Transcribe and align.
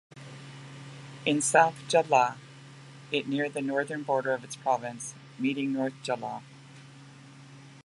In 1.27 1.43
South 1.43 1.75
Jeolla, 1.87 2.35
it 3.11 3.27
near 3.27 3.49
the 3.49 3.61
northern 3.61 4.01
border 4.01 4.31
of 4.31 4.43
its 4.43 4.55
province, 4.55 5.13
meeting 5.37 5.73
North 5.73 5.93
Jeolla. 6.01 6.41